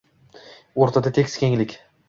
O’rtada 0.85 1.13
tekis 1.19 1.39
kenglik 1.45 1.81